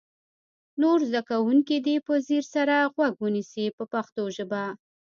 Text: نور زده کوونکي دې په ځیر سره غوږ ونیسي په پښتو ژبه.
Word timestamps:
نور 0.81 0.99
زده 1.09 1.21
کوونکي 1.29 1.75
دې 1.85 1.95
په 2.07 2.13
ځیر 2.27 2.43
سره 2.55 2.75
غوږ 2.93 3.13
ونیسي 3.21 3.65
په 3.77 3.83
پښتو 3.93 4.23
ژبه. 4.35 4.63